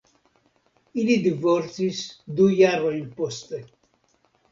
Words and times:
Ili 1.01 1.17
divorcis 1.25 1.99
du 2.39 2.47
jarojn 2.61 3.05
poste. 3.21 3.61